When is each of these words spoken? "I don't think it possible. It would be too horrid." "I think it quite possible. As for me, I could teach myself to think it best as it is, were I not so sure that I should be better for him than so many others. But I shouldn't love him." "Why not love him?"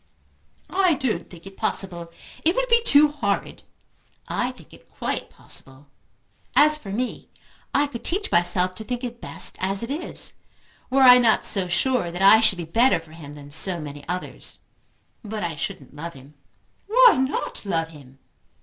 "I 0.73 0.95
don't 0.95 1.29
think 1.29 1.45
it 1.45 1.55
possible. 1.55 2.11
It 2.43 2.55
would 2.55 2.67
be 2.69 2.81
too 2.83 3.09
horrid." 3.09 3.61
"I 4.27 4.49
think 4.51 4.73
it 4.73 4.89
quite 4.89 5.29
possible. 5.29 5.85
As 6.55 6.75
for 6.75 6.89
me, 6.89 7.29
I 7.71 7.85
could 7.85 8.03
teach 8.03 8.31
myself 8.31 8.73
to 8.73 8.83
think 8.83 9.03
it 9.03 9.21
best 9.21 9.57
as 9.59 9.83
it 9.83 9.91
is, 9.91 10.33
were 10.89 11.03
I 11.03 11.19
not 11.19 11.45
so 11.45 11.67
sure 11.67 12.09
that 12.11 12.23
I 12.23 12.39
should 12.39 12.57
be 12.57 12.65
better 12.65 12.99
for 12.99 13.11
him 13.11 13.33
than 13.33 13.51
so 13.51 13.79
many 13.79 14.03
others. 14.09 14.57
But 15.23 15.43
I 15.43 15.55
shouldn't 15.55 15.95
love 15.95 16.13
him." 16.15 16.33
"Why 16.87 17.15
not 17.19 17.63
love 17.63 17.89
him?" 17.89 18.17